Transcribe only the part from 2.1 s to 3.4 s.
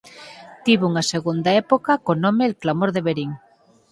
nome El Clamor de Verín.